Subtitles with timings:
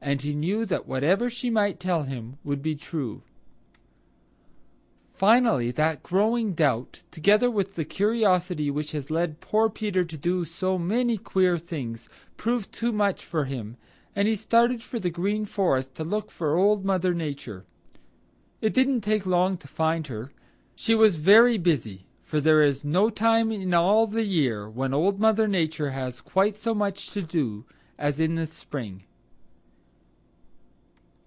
[0.00, 3.20] And he knew that whatever she might tell him would be true.
[5.12, 10.44] Finally that growing doubt, together with the curiosity which has led poor Peter to do
[10.46, 12.08] so many queer things,
[12.38, 13.76] proved too much for him
[14.16, 17.66] and he started for the Green Forest to look for Old Mother Nature.
[18.62, 20.30] It didn't take long to find her.
[20.76, 25.18] She was very busy, for there is no time in all the year when Old
[25.20, 27.66] Mother Nature has quite so much to do
[27.98, 29.02] as in the spring.